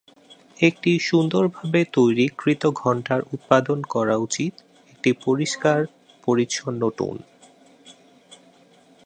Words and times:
একটি 0.59 0.91
সুন্দর 0.99 1.43
ভাবে 1.47 1.81
তৈরি 1.93 2.25
কৃত 2.37 2.63
ঘণ্টার 2.81 3.19
উৎপাদন 3.33 3.79
করা 3.89 4.15
উচিত 4.17 4.53
একটি 4.89 5.09
পরিষ্কার, 5.25 5.79
পরিচ্ছন্ন 6.27 6.81
টোন। 6.97 7.17